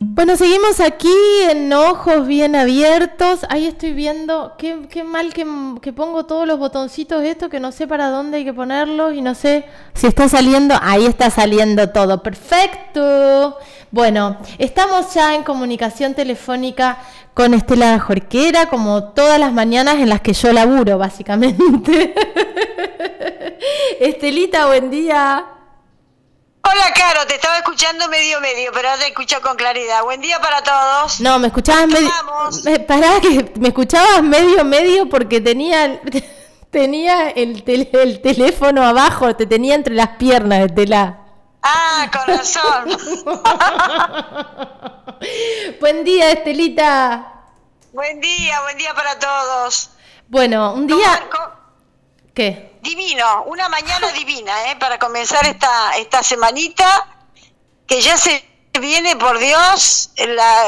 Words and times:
Bueno, 0.00 0.36
seguimos 0.36 0.80
aquí 0.80 1.12
en 1.50 1.72
ojos 1.72 2.26
bien 2.26 2.54
abiertos. 2.54 3.40
Ahí 3.48 3.66
estoy 3.66 3.92
viendo, 3.92 4.54
qué, 4.58 5.02
mal 5.04 5.32
que, 5.32 5.46
que, 5.80 5.92
pongo 5.92 6.26
todos 6.26 6.46
los 6.46 6.58
botoncitos 6.58 7.24
estos, 7.24 7.48
que 7.48 7.58
no 7.58 7.72
sé 7.72 7.86
para 7.86 8.10
dónde 8.10 8.38
hay 8.38 8.44
que 8.44 8.52
ponerlos 8.52 9.14
y 9.14 9.22
no 9.22 9.34
sé 9.34 9.64
si 9.94 10.06
está 10.06 10.28
saliendo. 10.28 10.76
Ahí 10.80 11.06
está 11.06 11.30
saliendo 11.30 11.90
todo. 11.90 12.22
Perfecto. 12.22 13.56
Bueno, 13.90 14.36
estamos 14.58 15.14
ya 15.14 15.34
en 15.34 15.42
comunicación 15.42 16.14
telefónica 16.14 16.98
con 17.32 17.54
Estela 17.54 17.98
Jorquera, 17.98 18.66
como 18.66 19.04
todas 19.04 19.40
las 19.40 19.52
mañanas 19.52 19.96
en 19.96 20.08
las 20.08 20.20
que 20.20 20.32
yo 20.32 20.52
laburo, 20.52 20.98
básicamente. 20.98 22.14
Estelita, 24.00 24.66
buen 24.66 24.90
día. 24.90 25.53
Hola, 26.66 26.92
Caro, 26.94 27.26
te 27.26 27.34
estaba 27.34 27.58
escuchando 27.58 28.08
medio 28.08 28.40
medio, 28.40 28.70
pero 28.72 28.88
ahora 28.88 29.02
te 29.02 29.08
escucho 29.08 29.40
con 29.42 29.56
claridad. 29.56 30.02
Buen 30.02 30.20
día 30.20 30.40
para 30.40 30.62
todos. 30.62 31.20
No, 31.20 31.38
me 31.38 31.48
escuchabas 31.48 31.88
medio. 31.88 32.10
Me, 32.64 32.80
pará, 32.80 33.20
que 33.20 33.52
me 33.60 33.68
escuchabas 33.68 34.22
medio 34.22 34.64
medio 34.64 35.08
porque 35.08 35.40
tenía 35.40 36.00
tenía 36.70 37.30
el, 37.30 37.62
el 37.66 38.20
teléfono 38.22 38.82
abajo, 38.82 39.36
te 39.36 39.46
tenía 39.46 39.74
entre 39.74 39.94
las 39.94 40.08
piernas, 40.16 40.66
Estela. 40.66 41.20
Ah, 41.62 42.10
con 42.12 42.36
razón. 42.36 42.98
buen 45.80 46.04
día, 46.04 46.32
Estelita. 46.32 47.30
Buen 47.92 48.20
día, 48.20 48.60
buen 48.62 48.76
día 48.76 48.92
para 48.94 49.18
todos. 49.18 49.90
Bueno, 50.28 50.74
un 50.74 50.86
día. 50.86 51.22
¿Qué? 52.34 52.73
Divino, 52.84 53.44
una 53.46 53.68
mañana 53.68 54.12
divina, 54.12 54.70
¿eh? 54.70 54.76
para 54.78 54.98
comenzar 54.98 55.44
esta, 55.46 55.96
esta 55.96 56.22
semanita, 56.22 57.08
que 57.86 58.00
ya 58.00 58.16
se 58.16 58.44
viene, 58.80 59.16
por 59.16 59.38
Dios, 59.38 60.10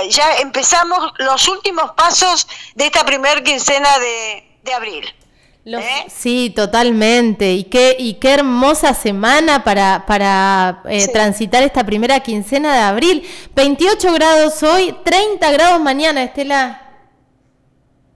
ya 0.09 0.37
empezamos 0.41 1.12
los 1.19 1.47
últimos 1.48 1.93
pasos 1.93 2.49
de 2.74 2.87
esta 2.87 3.05
primer 3.05 3.43
quincena 3.45 3.88
de, 3.99 4.73
abril. 4.74 5.05
¿eh? 5.65 6.07
Sí, 6.09 6.52
totalmente. 6.55 7.52
Y 7.52 7.65
qué, 7.65 7.96
y 7.99 8.15
qué 8.15 8.35
hermosa 8.35 8.95
semana 8.95 9.62
para, 9.62 10.05
para 10.07 10.83
eh, 10.88 11.07
transitar 11.09 11.62
esta 11.62 11.85
primera 11.85 12.21
quincena 12.21 12.73
de 12.74 12.80
abril. 12.80 13.29
28 13.55 14.12
grados 14.12 14.62
hoy, 14.62 14.96
30 15.05 15.51
grados 15.52 15.80
mañana, 15.80 16.23
Estela. 16.24 16.85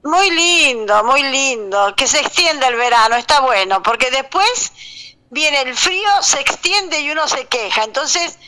Muy 0.03 0.31
lindo, 0.31 1.05
muy 1.05 1.23
lindo. 1.23 1.95
Que 1.95 2.07
se 2.07 2.21
extienda 2.21 2.69
el 2.69 2.77
verano, 2.77 3.17
está 3.17 3.41
bueno, 3.41 3.83
porque 3.83 4.11
después 4.11 4.73
viene 5.31 5.61
el 5.63 5.77
frío, 5.77 6.09
se 6.23 6.41
extiende 6.41 7.01
y 7.01 7.11
uno 7.11 7.29
se 7.29 7.47
queja. 7.47 7.85
Entonces, 7.85 8.39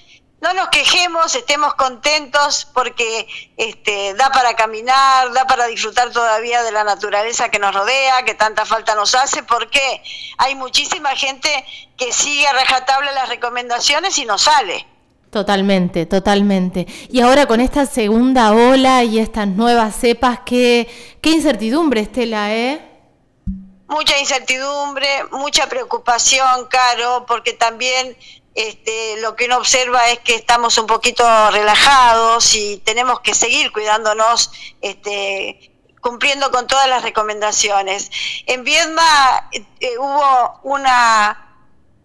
no 0.41 0.53
nos 0.55 0.71
quejemos, 0.71 1.35
estemos 1.37 1.75
contentos 1.75 2.69
porque 2.75 3.29
este, 3.57 4.13
da 4.15 4.31
para 4.31 4.55
caminar, 4.57 5.33
da 5.33 5.47
para 5.47 5.67
disfrutar 5.67 6.11
todavía 6.11 6.65
de 6.65 6.73
la 6.73 6.83
naturaleza 6.83 7.49
que 7.49 7.61
nos 7.61 7.73
rodea, 7.73 8.25
que 8.25 8.35
tanta 8.35 8.67
falta 8.67 8.97
nos 8.97 9.15
hace, 9.15 9.45
porque 9.45 10.03
hay 10.39 10.57
muchísima 10.57 11.15
gente 11.15 11.65
que 11.97 12.13
sigue 12.13 12.49
a 12.49 12.55
las 12.55 13.29
recomendaciones 13.29 14.19
y 14.19 14.25
no 14.25 14.37
sale. 14.37 14.92
Totalmente, 15.33 16.05
totalmente. 16.05 16.87
Y 17.09 17.23
ahora 17.23 17.47
con 17.47 17.63
esta 17.63 17.87
segunda 17.87 18.53
ola 18.53 19.03
y 19.03 19.19
estas 19.19 19.49
nuevas 19.49 19.97
cepas, 19.97 20.41
qué, 20.45 20.87
qué 21.23 21.31
incertidumbre, 21.31 22.03
Estela, 22.03 22.55
¿eh? 22.55 22.83
Mucha 23.89 24.19
incertidumbre, 24.19 25.09
mucha 25.31 25.71
preocupación, 25.71 26.67
Caro, 26.69 27.25
porque 27.27 27.55
también 27.55 28.15
este, 28.55 29.23
lo 29.23 29.35
que 29.35 29.47
uno 29.47 29.57
observa 29.57 30.11
es 30.11 30.19
que 30.19 30.35
estamos 30.35 30.77
un 30.77 30.87
poquito 30.87 31.25
relajados 31.51 32.55
y 32.55 32.77
tenemos 32.85 33.21
que 33.21 33.35
seguir 33.35 33.73
cuidándonos, 33.73 34.51
este, 34.83 35.73
cumpliendo 36.03 36.51
con 36.51 36.67
todas 36.67 36.91
las 36.91 37.03
recomendaciones. 37.03 38.11
En 38.45 38.65
Viedma 38.65 39.49
eh, 39.81 39.97
hubo 39.97 40.61
una, 40.65 41.57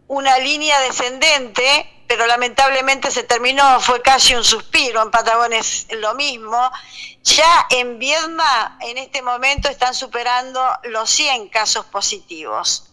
una 0.08 0.38
línea 0.38 0.80
descendente 0.80 1.92
pero 2.08 2.26
lamentablemente 2.26 3.12
se 3.12 3.24
terminó, 3.24 3.80
fue 3.82 4.02
casi 4.02 4.34
un 4.34 4.44
suspiro, 4.44 5.02
en 5.02 5.12
Patagones 5.12 5.86
es 5.90 6.00
lo 6.00 6.16
mismo. 6.16 6.72
Ya 7.24 7.68
en 7.70 8.00
Viedma 8.00 8.78
en 8.82 8.98
este 8.98 9.22
momento 9.22 9.70
están 9.70 9.94
superando 9.94 10.66
los 10.84 11.10
100 11.10 11.50
casos 11.50 11.86
positivos. 11.88 12.86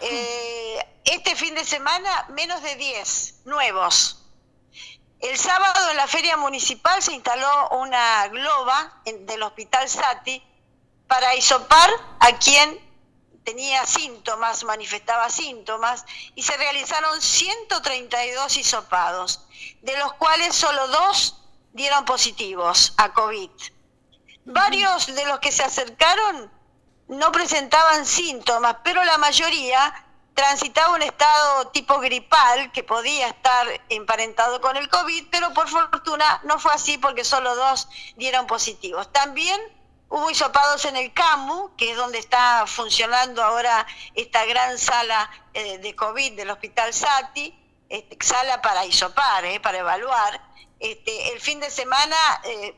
Eh, 0.00 0.86
este 1.04 1.34
fin 1.34 1.54
de 1.56 1.64
semana 1.64 2.26
menos 2.30 2.62
de 2.62 2.76
10 2.76 3.46
nuevos. 3.46 4.22
El 5.18 5.36
sábado 5.36 5.90
en 5.90 5.96
la 5.96 6.06
feria 6.06 6.36
municipal 6.36 7.02
se 7.02 7.12
instaló 7.12 7.70
una 7.70 8.28
globa 8.28 9.02
del 9.04 9.42
Hospital 9.42 9.88
Sati 9.88 10.40
para 11.08 11.34
isopar 11.34 11.90
a 12.20 12.38
quien 12.38 12.87
tenía 13.48 13.86
síntomas, 13.86 14.62
manifestaba 14.64 15.30
síntomas, 15.30 16.04
y 16.34 16.42
se 16.42 16.54
realizaron 16.58 17.18
132 17.18 18.58
hisopados, 18.58 19.40
de 19.80 19.96
los 19.96 20.12
cuales 20.14 20.54
solo 20.54 20.86
dos 20.88 21.40
dieron 21.72 22.04
positivos 22.04 22.92
a 22.98 23.14
COVID. 23.14 23.50
Varios 24.44 25.06
de 25.14 25.24
los 25.24 25.38
que 25.38 25.50
se 25.50 25.62
acercaron 25.62 26.52
no 27.08 27.32
presentaban 27.32 28.04
síntomas, 28.04 28.76
pero 28.84 29.02
la 29.02 29.16
mayoría 29.16 29.94
transitaba 30.34 30.94
un 30.94 31.02
estado 31.02 31.68
tipo 31.68 32.00
gripal 32.00 32.70
que 32.72 32.84
podía 32.84 33.28
estar 33.28 33.66
emparentado 33.88 34.60
con 34.60 34.76
el 34.76 34.90
COVID, 34.90 35.28
pero 35.30 35.54
por 35.54 35.68
fortuna 35.70 36.42
no 36.44 36.58
fue 36.58 36.74
así 36.74 36.98
porque 36.98 37.24
solo 37.24 37.56
dos 37.56 37.88
dieron 38.16 38.46
positivos. 38.46 39.10
También 39.10 39.58
Hubo 40.10 40.30
hisopados 40.30 40.86
en 40.86 40.96
el 40.96 41.12
CAMU, 41.12 41.76
que 41.76 41.90
es 41.90 41.96
donde 41.96 42.18
está 42.18 42.64
funcionando 42.66 43.42
ahora 43.44 43.86
esta 44.14 44.44
gran 44.46 44.78
sala 44.78 45.30
eh, 45.52 45.78
de 45.78 45.94
COVID 45.94 46.32
del 46.32 46.50
Hospital 46.50 46.94
Sati, 46.94 47.54
este, 47.90 48.16
sala 48.24 48.62
para 48.62 48.86
hisopar, 48.86 49.44
eh, 49.44 49.60
para 49.60 49.78
evaluar. 49.78 50.40
Este, 50.80 51.32
el 51.32 51.40
fin 51.40 51.60
de 51.60 51.70
semana, 51.70 52.16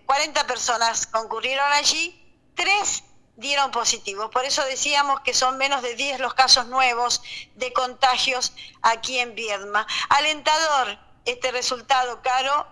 40 0.06 0.40
eh, 0.40 0.44
personas 0.44 1.06
concurrieron 1.06 1.70
allí, 1.72 2.20
tres 2.56 3.04
dieron 3.36 3.70
positivos. 3.70 4.30
Por 4.30 4.44
eso 4.44 4.64
decíamos 4.64 5.20
que 5.20 5.32
son 5.32 5.56
menos 5.56 5.82
de 5.82 5.94
10 5.94 6.18
los 6.18 6.34
casos 6.34 6.66
nuevos 6.66 7.22
de 7.54 7.72
contagios 7.72 8.52
aquí 8.82 9.20
en 9.20 9.36
Viedma. 9.36 9.86
Alentador 10.08 10.98
este 11.24 11.52
resultado, 11.52 12.22
Caro, 12.22 12.66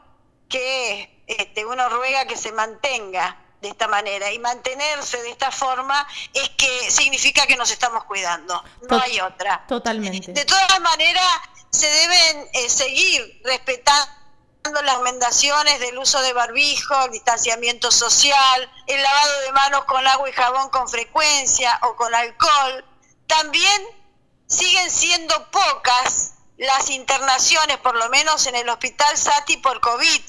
que 0.49 1.23
este, 1.29 1.65
uno 1.65 1.89
ruega 1.89 2.27
que 2.27 2.37
se 2.37 2.51
mantenga 2.51 3.37
de 3.61 3.69
esta 3.69 3.89
manera 3.89 4.31
y 4.33 4.39
mantenerse 4.39 5.21
de 5.23 5.31
esta 5.31 5.51
forma 5.51 6.07
es 6.33 6.49
que 6.51 6.91
significa 6.91 7.47
que 7.47 7.57
nos 7.57 7.71
estamos 7.71 8.05
cuidando, 8.05 8.63
no 8.89 9.01
hay 9.01 9.21
otra. 9.21 9.65
Totalmente. 9.67 10.33
De 10.33 10.45
todas 10.45 10.81
maneras, 10.81 11.27
se 11.71 11.87
deben 11.87 12.49
eh, 12.53 12.69
seguir 12.69 13.41
respetando 13.45 14.19
las 14.73 14.83
recomendaciones 14.83 15.81
del 15.81 15.99
uso 15.99 16.21
de 16.21 16.33
barbijo, 16.33 17.05
el 17.05 17.13
distanciamiento 17.13 17.91
social, 17.91 18.71
el 18.87 19.03
lavado 19.03 19.41
de 19.41 19.53
manos 19.53 19.85
con 19.85 20.07
agua 20.07 20.29
y 20.29 20.33
jabón 20.33 20.69
con 20.71 20.89
frecuencia 20.89 21.79
o 21.83 21.97
con 21.97 22.15
alcohol. 22.15 22.85
También 23.27 23.83
siguen 24.47 24.91
siendo 24.91 25.51
pocas 25.51 26.35
las 26.59 26.91
internaciones, 26.91 27.79
por 27.79 27.95
lo 27.95 28.09
menos 28.09 28.47
en 28.47 28.57
el 28.57 28.69
hospital 28.69 29.17
Sati 29.17 29.59
por 29.59 29.81
COVID, 29.81 30.23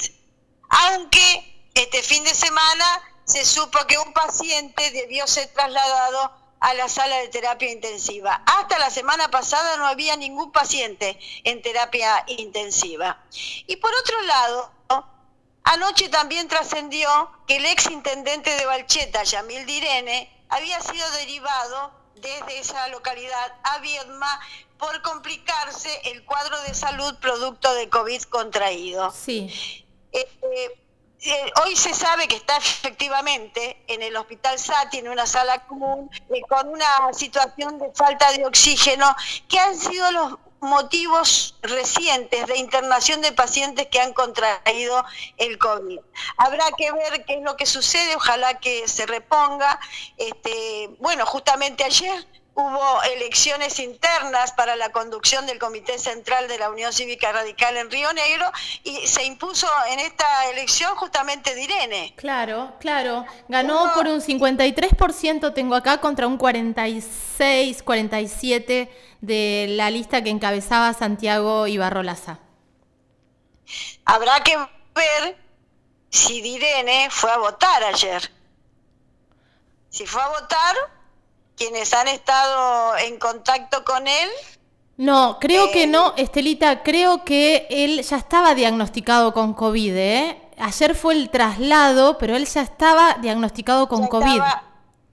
aunque 0.70 1.70
este 1.74 2.04
fin 2.04 2.24
de 2.24 2.34
semana 2.34 3.09
se 3.30 3.46
supo 3.46 3.78
que 3.88 3.98
un 4.00 4.12
paciente 4.12 4.90
debió 4.90 5.28
ser 5.28 5.48
trasladado 5.50 6.32
a 6.60 6.74
la 6.74 6.90
sala 6.90 7.16
de 7.18 7.28
terapia 7.28 7.72
intensiva. 7.72 8.42
Hasta 8.46 8.80
la 8.80 8.90
semana 8.90 9.30
pasada 9.30 9.78
no 9.78 9.86
había 9.86 10.16
ningún 10.16 10.52
paciente 10.52 11.18
en 11.44 11.62
terapia 11.62 12.24
intensiva. 12.26 13.24
Y 13.68 13.76
por 13.76 13.92
otro 13.94 14.20
lado, 14.24 14.72
anoche 15.64 16.10
también 16.10 16.48
trascendió 16.48 17.08
que 17.48 17.58
el 17.58 17.68
ex 17.68 17.92
intendente 17.92 18.50
de 18.56 18.66
Balcheta, 18.66 19.24
Yamil 19.24 19.64
Direne, 19.68 20.46
había 20.50 20.82
sido 20.82 21.10
derivado 21.12 21.92
desde 22.16 22.58
esa 22.58 22.88
localidad 22.88 23.54
a 23.64 23.78
Viedma 23.78 24.40
por 24.80 25.04
complicarse 25.04 25.90
el 26.06 26.26
cuadro 26.26 26.60
de 26.64 26.74
salud 26.74 27.16
producto 27.20 27.76
de 27.76 27.90
COVID 27.90 28.24
contraído. 28.24 29.12
Sí. 29.12 29.86
Eh, 30.12 30.28
eh, 30.42 30.80
hoy 31.64 31.76
se 31.76 31.94
sabe 31.94 32.28
que 32.28 32.36
está 32.36 32.58
efectivamente 32.58 33.84
en 33.88 34.02
el 34.02 34.16
Hospital 34.16 34.58
Sati, 34.58 35.00
en 35.00 35.10
una 35.10 35.26
sala 35.26 35.66
común, 35.68 36.10
eh, 36.30 36.42
con 36.48 36.70
una 36.70 37.14
situación 37.14 37.78
de 37.78 37.92
falta 37.94 38.32
de 38.34 38.46
oxígeno, 38.46 39.16
que 39.48 39.60
han 39.60 39.78
sido 39.78 40.12
los 40.12 40.38
motivos 40.62 41.56
recientes 41.62 42.46
de 42.48 42.58
internación 42.58 43.22
de 43.22 43.32
pacientes 43.32 43.88
que 43.88 44.00
han 44.00 44.14
contraído 44.14 45.06
el 45.38 45.58
COVID. 45.58 46.00
Habrá 46.38 46.66
que 46.78 46.92
ver 46.92 47.26
qué 47.26 47.36
es 47.36 47.42
lo 47.44 47.56
que 47.56 47.66
sucede, 47.66 48.16
ojalá 48.16 48.60
que 48.60 48.88
se 48.88 49.06
reponga. 49.06 49.80
Este, 50.18 50.90
bueno, 51.00 51.26
justamente 51.26 51.84
ayer 51.84 52.28
hubo 52.60 53.02
elecciones 53.04 53.80
internas 53.80 54.52
para 54.52 54.76
la 54.76 54.92
conducción 54.92 55.46
del 55.48 55.58
Comité 55.60 55.98
Central 55.98 56.48
de 56.48 56.58
la 56.60 56.70
Unión 56.70 56.92
Cívica 56.92 57.32
Radical 57.32 57.78
en 57.78 57.90
Río 57.90 58.12
Negro 58.14 58.52
y 58.84 59.08
se 59.08 59.24
impuso 59.24 59.68
en 59.90 60.00
esta 60.00 60.26
elección 60.52 60.96
justamente 60.96 61.56
Direne. 61.56 62.14
Claro, 62.18 62.74
claro. 62.80 63.26
Ganó 63.48 63.94
por 63.94 64.08
un 64.08 64.22
53%, 64.22 65.54
tengo 65.54 65.76
acá, 65.76 66.00
contra 66.00 66.28
un 66.28 66.38
46, 66.38 67.82
47 67.84 68.92
de 69.22 69.66
la 69.70 69.90
lista 69.90 70.22
que 70.22 70.30
encabezaba 70.30 70.94
Santiago 70.94 71.68
Ibarrolaza. 71.68 72.40
Habrá 74.06 74.42
que 74.42 74.58
ver 74.58 75.38
si 76.10 76.42
Direne 76.42 77.08
fue 77.10 77.32
a 77.32 77.38
votar 77.38 77.84
ayer. 77.84 78.32
Si 79.90 80.06
fue 80.06 80.22
a 80.22 80.28
votar, 80.28 80.76
quienes 81.60 81.94
han 81.94 82.08
estado 82.08 82.98
en 82.98 83.20
contacto 83.20 83.84
con 83.84 84.08
él. 84.08 84.30
No, 84.96 85.38
creo 85.40 85.72
que 85.72 85.88
no, 85.88 86.14
eh, 86.16 86.24
Estelita, 86.24 86.84
creo 86.84 87.24
que 87.26 87.68
él 87.70 88.02
ya 88.02 88.18
estaba 88.18 88.56
diagnosticado 88.56 89.34
con 89.34 89.54
COVID, 89.54 89.96
¿eh? 89.96 90.42
Ayer 90.58 90.96
fue 90.96 91.14
el 91.14 91.30
traslado, 91.30 92.18
pero 92.18 92.36
él 92.36 92.46
ya 92.46 92.62
estaba 92.62 93.16
diagnosticado 93.22 93.88
con 93.88 94.08
COVID. 94.08 94.42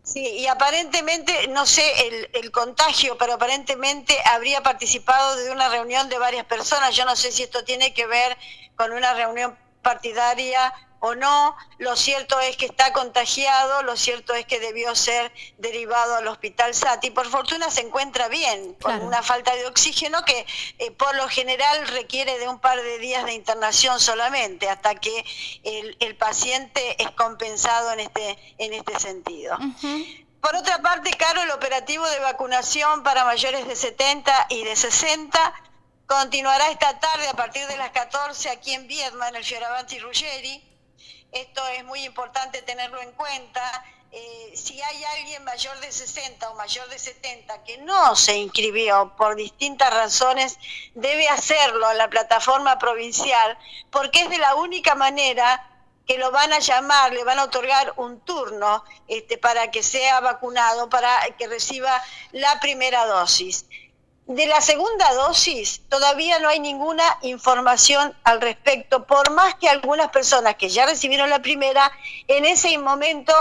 sí, 0.02 0.20
y 0.20 0.46
aparentemente, 0.46 1.48
no 1.48 1.66
sé 1.66 1.82
el, 2.06 2.31
el, 2.32 2.50
contagio, 2.52 3.19
pero 3.19 3.34
aparentemente 3.34 4.16
habría 4.25 4.62
participado 4.62 5.37
de 5.37 5.50
una 5.50 5.69
reunión 5.69 6.08
de 6.08 6.19
varias 6.19 6.46
personas. 6.46 6.94
Yo 6.94 7.04
no 7.04 7.14
sé 7.14 7.31
si 7.32 7.42
esto 7.42 7.64
tiene 7.64 7.92
que 7.92 8.06
ver 8.06 8.37
con 8.76 8.92
una 8.92 9.14
reunión 9.14 9.56
partidaria 9.82 10.72
o 11.06 11.14
no, 11.14 11.56
lo 11.79 11.94
cierto 11.94 12.38
es 12.41 12.56
que 12.56 12.67
está 12.67 12.93
contagiado, 12.93 13.82
lo 13.82 13.97
cierto 13.97 14.35
es 14.35 14.44
que 14.44 14.58
debió 14.58 14.94
ser 14.94 15.32
derivado 15.58 16.17
al 16.17 16.26
hospital 16.26 16.75
Sati. 16.75 17.11
Por 17.11 17.26
fortuna 17.29 17.70
se 17.70 17.82
encuentra 17.82 18.29
bien, 18.29 18.75
con 18.75 19.03
una 19.03 19.23
falta 19.23 19.55
de 19.55 19.67
oxígeno 19.67 20.25
que 20.25 20.47
eh, 20.79 20.91
por 20.91 21.14
lo 21.14 21.29
general 21.29 21.87
requiere 21.88 22.38
de 22.38 22.49
un 22.49 22.58
par 22.58 22.82
de 22.82 22.99
días 22.99 23.25
de 23.25 23.35
internación 23.35 24.00
solamente, 24.00 24.69
hasta 24.69 24.97
que 24.97 25.25
el, 25.62 26.17
paciente 26.17 27.00
es 27.00 27.11
compensado 27.11 27.93
en 27.93 28.00
este, 28.00 28.38
en 28.59 28.73
este 28.73 28.99
sentido. 28.99 29.56
Por 30.41 30.56
otra 30.56 30.81
parte, 30.81 31.11
Caro, 31.11 31.43
el 31.43 31.50
operativo 31.50 32.06
de 32.09 32.19
vacunación 32.20 33.02
para 33.02 33.25
mayores 33.25 33.69
de 33.69 33.76
70 33.76 34.47
y 34.49 34.64
de 34.64 34.75
60 34.75 35.55
continuará 36.06 36.70
esta 36.70 36.99
tarde 36.99 37.29
a 37.29 37.35
partir 37.35 37.67
de 37.67 37.76
las 37.76 37.91
14 37.91 38.49
aquí 38.49 38.73
en 38.73 38.87
Viedma, 38.87 39.29
en 39.29 39.37
el 39.37 39.44
Fioravanti 39.44 39.99
Ruggeri 39.99 40.75
esto 41.32 41.66
es 41.69 41.84
muy 41.84 42.04
importante 42.04 42.62
tenerlo 42.62 43.00
en 43.00 43.12
cuenta. 43.12 43.84
Eh, 44.12 44.52
si 44.54 44.81
hay 44.81 45.04
alguien 45.04 45.44
mayor 45.44 45.78
de 45.81 45.93
60 45.93 46.50
o 46.50 46.54
mayor 46.54 46.88
de 46.88 46.98
70 46.98 47.64
que 47.64 47.78
no 47.78 48.16
se 48.16 48.37
inscribió 48.37 49.12
por 49.16 49.37
distintas 49.37 49.93
razones, 49.93 50.58
debe 50.94 51.28
hacerlo 51.28 51.90
en 51.90 51.98
la 51.98 52.08
plataforma 52.08 52.78
provincial, 52.78 53.58
porque 53.90 54.22
es 54.22 54.31
de 54.31 54.38
la 54.38 54.54
única 54.54 54.94
manera 54.94 55.70
que 56.06 56.19
lo 56.19 56.31
van 56.31 56.52
a 56.52 56.60
llamar, 56.60 57.12
le 57.12 57.25
van 57.25 57.40
a 57.40 57.44
otorgar 57.44 57.92
un 57.96 58.20
turno 58.20 58.84
este, 59.08 59.38
para 59.38 59.70
que 59.70 59.82
sea 59.82 60.20
vacunado, 60.20 60.88
para 60.88 61.10
que 61.37 61.49
reciba 61.49 62.02
la 62.31 62.60
primera 62.60 63.06
dosis. 63.06 63.66
De 64.26 64.46
la 64.46 64.61
segunda 64.61 65.14
dosis 65.14 65.82
todavía 65.88 66.40
no 66.40 66.49
hay 66.49 66.58
ninguna 66.58 67.05
información 67.23 68.12
al 68.25 68.40
respecto, 68.40 69.06
por 69.06 69.31
más 69.31 69.55
que 69.55 69.69
algunas 69.69 70.08
personas 70.11 70.56
que 70.56 70.69
ya 70.69 70.84
recibieron 70.84 71.31
la 71.31 71.43
primera, 71.43 71.93
en 72.26 72.44
ese 72.44 72.76
momento 72.78 73.32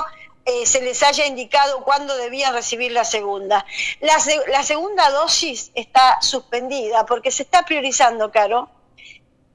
eh, 0.45 0.67
se 0.67 0.81
les 0.81 1.01
haya 1.01 1.25
indicado 1.25 1.83
cuándo 1.83 2.15
debían 2.17 2.53
recibir 2.53 2.91
la 2.91 3.03
segunda. 3.03 3.65
La, 3.99 4.63
segunda 4.63 5.09
dosis 5.09 5.71
está 5.73 6.21
suspendida 6.21 7.03
porque 7.07 7.31
se 7.31 7.41
está 7.41 7.65
priorizando, 7.65 8.31
Caro, 8.31 8.69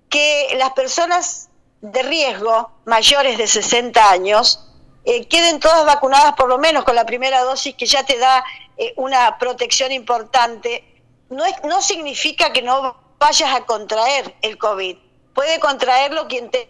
que 0.08 0.48
las 0.56 0.72
personas 0.72 1.48
de 1.80 2.02
riesgo 2.02 2.72
mayores 2.86 3.38
de 3.38 3.46
60 3.46 4.10
años 4.10 4.66
eh, 5.04 5.28
queden 5.28 5.60
todas 5.60 5.86
vacunadas 5.86 6.34
por 6.34 6.48
lo 6.48 6.58
menos 6.58 6.82
con 6.82 6.96
la 6.96 7.06
primera 7.06 7.42
dosis 7.42 7.76
que 7.76 7.86
ya 7.86 8.04
te 8.04 8.18
da 8.18 8.44
eh, 8.76 8.92
una 8.96 9.38
protección 9.38 9.92
importante 9.92 10.89
no, 11.30 11.44
es, 11.44 11.54
no 11.64 11.80
significa 11.80 12.52
que 12.52 12.62
no 12.62 12.96
vayas 13.18 13.54
a 13.54 13.64
contraer 13.64 14.34
el 14.42 14.58
COVID. 14.58 14.96
Puede 15.34 15.60
contraerlo 15.60 16.28
quien 16.28 16.50
te 16.50 16.68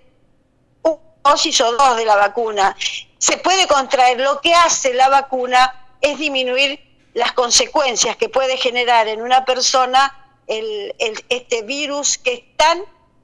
un 0.83 0.99
dosis 1.25 1.61
o 1.63 1.73
dos 1.73 1.97
de 1.97 2.05
la 2.05 2.17
vacuna. 2.17 2.77
Se 3.19 3.39
puede 3.39 3.67
contraer. 3.67 4.21
Lo 4.21 4.41
que 4.41 4.55
hace 4.55 4.95
la 4.95 5.09
vacuna 5.09 5.97
es 6.01 6.19
disminuir 6.19 6.79
las 7.15 7.33
consecuencias 7.33 8.17
que 8.17 8.29
puede 8.29 8.57
generar 8.57 9.09
en 9.09 9.23
una 9.23 9.45
persona 9.45 10.17
el, 10.47 10.95
este 11.29 11.63
virus 11.63 12.19
que 12.19 12.35
es 12.35 12.57
tan 12.57 12.83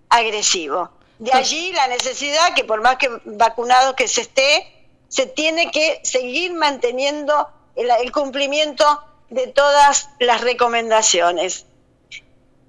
agresivo. 0.08 0.90
De 1.18 1.32
allí 1.32 1.72
la 1.72 1.88
necesidad 1.88 2.54
que 2.54 2.64
por 2.64 2.82
más 2.82 2.96
que 2.96 3.08
vacunado 3.24 3.96
que 3.96 4.06
se 4.06 4.22
esté, 4.22 4.72
se 5.08 5.26
tiene 5.26 5.70
que 5.70 6.00
seguir 6.02 6.52
manteniendo 6.54 7.48
el 7.74 8.12
cumplimiento 8.12 9.02
de 9.30 9.46
todas 9.48 10.08
las 10.20 10.40
recomendaciones. 10.40 11.66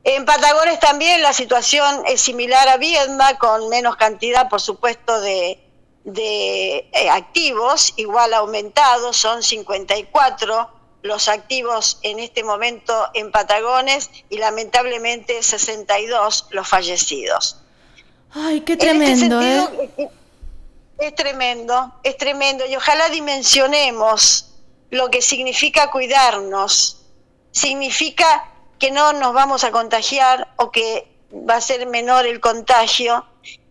En 0.04 0.26
Patagones 0.26 0.80
también 0.80 1.22
la 1.22 1.34
situación 1.34 2.04
es 2.08 2.22
similar 2.22 2.70
a 2.70 2.78
Viedma, 2.78 3.38
con 3.38 3.68
menos 3.70 3.98
cantidad, 3.98 4.48
por 4.48 4.62
supuesto, 4.62 5.20
de, 5.20 5.60
eh, 6.06 7.10
activos, 7.12 7.94
igual 7.98 8.34
aumentado, 8.34 9.12
son 9.12 9.44
54 9.44 10.70
los 11.02 11.28
activos 11.28 12.00
en 12.04 12.20
este 12.20 12.44
momento 12.44 13.10
en 13.14 13.32
Patagones 13.32 14.10
y 14.30 14.38
lamentablemente 14.38 15.44
62 15.44 16.48
los 16.52 16.68
fallecidos. 16.68 17.58
Ay, 18.32 18.62
qué 18.62 18.74
este 18.74 18.86
tremendo, 18.88 19.42
¿eh? 19.42 20.10
Es 21.00 21.16
tremendo, 21.16 21.94
es 22.04 22.18
tremendo 22.18 22.66
y 22.66 22.76
ojalá 22.76 23.10
dimensionemos 23.10 24.57
lo 24.90 25.10
que 25.10 25.22
significa 25.22 25.92
cuidarnos, 25.92 27.06
significa 27.52 28.52
que 28.80 28.92
no 28.92 29.14
nos 29.14 29.34
vamos 29.34 29.64
a 29.64 29.72
contagiar 29.72 30.54
o 30.58 30.72
que 30.72 31.08
va 31.34 31.56
a 31.56 31.62
ser 31.62 31.88
menor 31.88 32.26
el 32.26 32.40
contagio, 32.40 33.26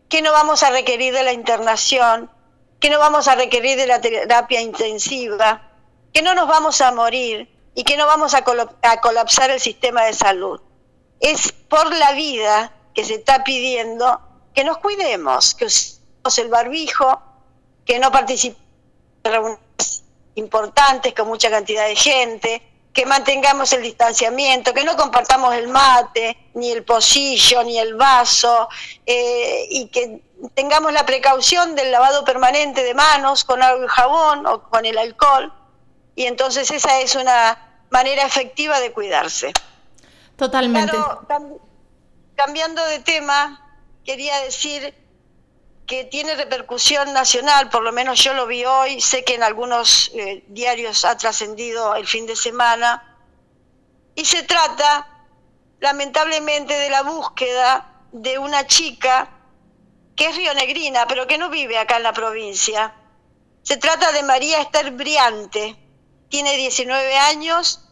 que 0.08 0.22
no 0.22 0.32
vamos 0.32 0.62
a 0.62 0.70
requerir 0.70 1.14
de 1.14 1.22
la 1.22 1.32
internación, 1.32 2.30
que 2.80 2.90
no 2.90 2.98
vamos 2.98 3.28
a 3.28 3.34
requerir 3.34 3.76
de 3.76 3.86
la 3.86 4.00
terapia 4.00 4.60
intensiva, 4.60 5.70
que 6.12 6.22
no 6.22 6.34
nos 6.34 6.48
vamos 6.48 6.80
a 6.80 6.92
morir 6.92 7.48
y 7.74 7.84
que 7.84 7.96
no 7.96 8.06
vamos 8.06 8.34
a, 8.34 8.42
colapsar 8.42 9.50
el 9.50 9.60
sistema 9.60 10.04
de 10.04 10.14
salud. 10.14 10.60
Es 11.20 11.52
por 11.52 11.94
la 11.94 12.12
vida 12.12 12.72
que 12.94 13.04
se 13.04 13.14
está 13.14 13.44
pidiendo 13.44 14.20
que 14.54 14.64
nos 14.64 14.78
cuidemos, 14.78 15.54
que 15.54 15.66
usemos 15.66 16.38
el 16.38 16.48
barbijo, 16.48 17.20
que 17.84 17.98
no 17.98 18.10
participemos 18.10 18.60
en 19.24 19.32
reuniones 19.32 19.65
importantes 20.36 21.12
con 21.14 21.28
mucha 21.28 21.50
cantidad 21.50 21.86
de 21.86 21.96
gente, 21.96 22.62
que 22.92 23.04
mantengamos 23.04 23.70
el 23.74 23.82
distanciamiento, 23.82 24.72
que 24.72 24.82
no 24.82 24.96
compartamos 24.96 25.54
el 25.54 25.68
mate, 25.68 26.48
ni 26.54 26.70
el 26.70 26.82
pocillo, 26.82 27.62
ni 27.62 27.78
el 27.78 27.94
vaso, 27.94 28.70
eh, 29.04 29.66
y 29.68 29.88
que 29.88 30.22
tengamos 30.54 30.92
la 30.94 31.04
precaución 31.04 31.74
del 31.74 31.92
lavado 31.92 32.24
permanente 32.24 32.82
de 32.82 32.94
manos 32.94 33.44
con 33.44 33.62
agua 33.62 33.84
y 33.84 33.88
jabón 33.88 34.46
o 34.46 34.62
con 34.62 34.86
el 34.86 34.96
alcohol. 34.96 35.52
Y 36.14 36.24
entonces 36.24 36.70
esa 36.70 37.00
es 37.00 37.14
una 37.16 37.82
manera 37.90 38.24
efectiva 38.24 38.80
de 38.80 38.92
cuidarse. 38.92 39.52
Totalmente. 40.36 40.92
cambiando 42.34 42.84
de 42.86 42.98
tema, 43.00 43.78
quería 44.04 44.38
decir 44.40 44.94
que 45.86 46.04
tiene 46.04 46.34
repercusión 46.34 47.12
nacional, 47.12 47.70
por 47.70 47.82
lo 47.82 47.92
menos 47.92 48.22
yo 48.22 48.34
lo 48.34 48.46
vi 48.46 48.64
hoy, 48.64 49.00
sé 49.00 49.24
que 49.24 49.34
en 49.34 49.42
algunos 49.42 50.10
eh, 50.14 50.44
diarios 50.48 51.04
ha 51.04 51.16
trascendido 51.16 51.94
el 51.94 52.06
fin 52.06 52.26
de 52.26 52.34
semana, 52.34 53.16
y 54.14 54.24
se 54.24 54.42
trata 54.42 55.06
lamentablemente 55.78 56.74
de 56.74 56.90
la 56.90 57.02
búsqueda 57.02 58.02
de 58.10 58.38
una 58.38 58.66
chica 58.66 59.30
que 60.16 60.26
es 60.26 60.36
rionegrina, 60.36 61.06
pero 61.06 61.26
que 61.26 61.38
no 61.38 61.50
vive 61.50 61.78
acá 61.78 61.98
en 61.98 62.02
la 62.02 62.12
provincia. 62.12 62.94
Se 63.62 63.76
trata 63.76 64.10
de 64.12 64.22
María 64.22 64.60
Esther 64.62 64.90
Briante, 64.92 65.76
tiene 66.28 66.56
19 66.56 67.16
años, 67.16 67.86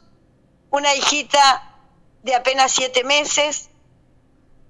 una 0.70 0.94
hijita 0.94 1.78
de 2.22 2.34
apenas 2.34 2.72
7 2.72 3.04
meses, 3.04 3.68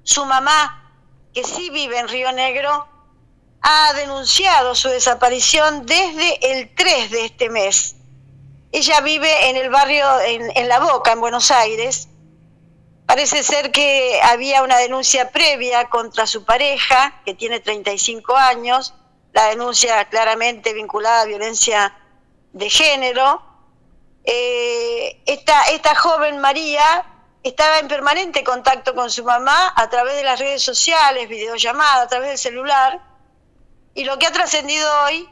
su 0.02 0.26
mamá, 0.26 0.92
que 1.32 1.44
sí 1.44 1.70
vive 1.70 1.98
en 1.98 2.08
Río 2.08 2.32
Negro, 2.32 2.88
ha 3.66 3.94
denunciado 3.94 4.74
su 4.74 4.90
desaparición 4.90 5.86
desde 5.86 6.52
el 6.52 6.74
3 6.74 7.10
de 7.10 7.24
este 7.24 7.48
mes. 7.48 7.96
Ella 8.70 9.00
vive 9.00 9.48
en 9.48 9.56
el 9.56 9.70
barrio, 9.70 10.04
en, 10.20 10.68
La 10.68 10.80
Boca, 10.80 11.12
en 11.12 11.20
Buenos 11.20 11.50
Aires. 11.50 12.08
Parece 13.06 13.42
ser 13.42 13.72
que 13.72 14.20
había 14.22 14.62
una 14.62 14.76
denuncia 14.76 15.30
previa 15.30 15.88
contra 15.88 16.26
su 16.26 16.44
pareja, 16.44 17.22
que 17.24 17.32
tiene 17.32 17.58
35 17.58 18.36
años, 18.36 18.92
la 19.32 19.46
denuncia 19.46 20.04
claramente 20.10 20.74
vinculada 20.74 21.22
a 21.22 21.24
violencia 21.24 21.96
de 22.52 22.68
género, 22.68 23.42
eh, 24.24 25.22
esta, 25.24 25.62
esta 25.72 25.94
joven 25.94 26.38
María 26.38 27.06
estaba 27.42 27.78
en 27.78 27.88
permanente 27.88 28.44
contacto 28.44 28.94
con 28.94 29.10
su 29.10 29.24
mamá 29.24 29.72
a 29.74 29.88
través 29.88 30.16
de 30.16 30.24
las 30.24 30.38
redes 30.38 30.62
sociales, 30.62 31.30
videollamada, 31.30 32.02
a 32.02 32.08
través 32.08 32.28
del 32.28 32.38
celular. 32.38 33.13
Y 33.94 34.04
lo 34.04 34.18
que 34.18 34.26
ha 34.26 34.32
trascendido 34.32 34.88
hoy, 35.04 35.28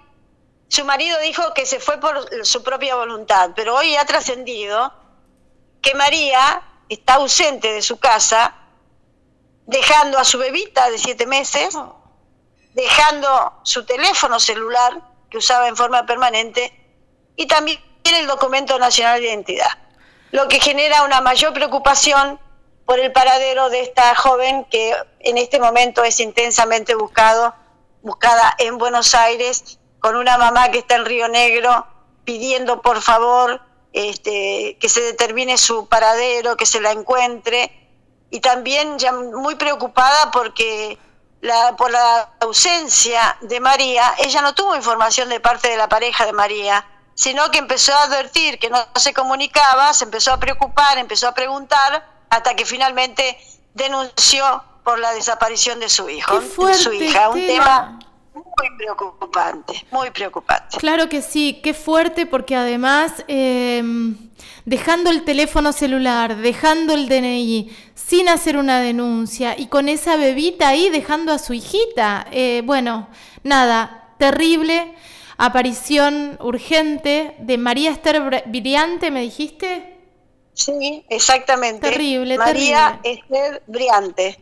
su 0.68 0.84
marido 0.84 1.18
dijo 1.20 1.52
que 1.54 1.66
se 1.66 1.80
fue 1.80 1.98
por 1.98 2.28
su 2.44 2.62
propia 2.62 2.96
voluntad, 2.96 3.50
pero 3.54 3.76
hoy 3.76 3.96
ha 3.96 4.04
trascendido 4.04 4.92
que 5.80 5.94
María 5.94 6.62
está 6.88 7.14
ausente 7.14 7.72
de 7.72 7.82
su 7.82 7.98
casa, 7.98 8.54
dejando 9.66 10.18
a 10.18 10.24
su 10.24 10.38
bebita 10.38 10.90
de 10.90 10.98
siete 10.98 11.26
meses, 11.26 11.74
oh. 11.74 11.96
dejando 12.74 13.60
su 13.64 13.84
teléfono 13.84 14.38
celular 14.38 15.00
que 15.28 15.38
usaba 15.38 15.68
en 15.68 15.76
forma 15.76 16.06
permanente 16.06 16.72
y 17.36 17.46
también 17.46 17.80
el 18.04 18.26
documento 18.26 18.78
nacional 18.78 19.20
de 19.20 19.28
identidad 19.28 19.70
lo 20.32 20.48
que 20.48 20.58
genera 20.58 21.04
una 21.04 21.20
mayor 21.20 21.52
preocupación 21.52 22.40
por 22.86 22.98
el 22.98 23.12
paradero 23.12 23.68
de 23.68 23.82
esta 23.82 24.14
joven 24.14 24.64
que 24.64 24.94
en 25.20 25.38
este 25.38 25.60
momento 25.60 26.02
es 26.02 26.18
intensamente 26.20 26.94
buscado, 26.94 27.54
buscada 28.02 28.54
en 28.58 28.78
Buenos 28.78 29.14
Aires, 29.14 29.78
con 30.00 30.16
una 30.16 30.36
mamá 30.36 30.70
que 30.70 30.78
está 30.78 30.96
en 30.96 31.06
Río 31.06 31.28
Negro 31.28 31.86
pidiendo 32.24 32.82
por 32.82 33.02
favor 33.02 33.60
este, 33.92 34.76
que 34.80 34.88
se 34.88 35.00
determine 35.00 35.58
su 35.58 35.88
paradero, 35.88 36.56
que 36.56 36.66
se 36.66 36.80
la 36.80 36.92
encuentre, 36.92 37.78
y 38.30 38.40
también 38.40 38.98
ya 38.98 39.12
muy 39.12 39.54
preocupada 39.56 40.30
porque 40.30 40.98
la, 41.42 41.76
por 41.76 41.90
la 41.90 42.30
ausencia 42.40 43.36
de 43.42 43.60
María, 43.60 44.14
ella 44.18 44.40
no 44.40 44.54
tuvo 44.54 44.74
información 44.74 45.28
de 45.28 45.40
parte 45.40 45.68
de 45.68 45.76
la 45.76 45.88
pareja 45.88 46.24
de 46.24 46.32
María, 46.32 46.86
sino 47.14 47.50
que 47.50 47.58
empezó 47.58 47.92
a 47.92 48.04
advertir 48.04 48.58
que 48.58 48.70
no 48.70 48.78
se 48.96 49.12
comunicaba, 49.12 49.92
se 49.92 50.04
empezó 50.04 50.32
a 50.32 50.40
preocupar, 50.40 50.96
empezó 50.96 51.28
a 51.28 51.34
preguntar, 51.34 52.08
hasta 52.30 52.54
que 52.56 52.64
finalmente 52.64 53.38
denunció 53.74 54.64
por 54.84 54.98
la 54.98 55.12
desaparición 55.12 55.80
de 55.80 55.88
su 55.88 56.08
hijo, 56.08 56.40
de 56.40 56.74
su 56.74 56.92
hija, 56.92 57.28
un 57.28 57.46
tema 57.46 57.98
muy 58.34 58.76
preocupante, 58.76 59.86
muy 59.90 60.10
preocupante. 60.10 60.78
Claro 60.78 61.08
que 61.08 61.22
sí, 61.22 61.60
qué 61.62 61.74
fuerte 61.74 62.26
porque 62.26 62.56
además 62.56 63.24
em, 63.28 64.16
dejando 64.64 65.10
el 65.10 65.24
teléfono 65.24 65.72
celular, 65.72 66.36
dejando 66.36 66.94
el 66.94 67.08
DNI, 67.08 67.70
sin 67.94 68.28
hacer 68.28 68.56
una 68.56 68.80
denuncia 68.80 69.58
y 69.58 69.66
con 69.66 69.88
esa 69.88 70.16
bebita 70.16 70.68
ahí 70.68 70.90
dejando 70.90 71.32
a 71.32 71.38
su 71.38 71.52
hijita, 71.52 72.26
eh, 72.32 72.62
bueno, 72.64 73.08
nada, 73.42 74.14
terrible 74.18 74.94
aparición 75.38 76.38
urgente 76.40 77.34
de 77.38 77.58
María 77.58 77.90
Esther 77.90 78.44
Briante, 78.46 79.10
¿me 79.10 79.22
dijiste? 79.22 79.98
Sí, 80.52 81.04
exactamente. 81.08 81.90
Terrible, 81.90 82.38
María 82.38 83.00
Esther 83.02 83.62
Briante. 83.66 84.38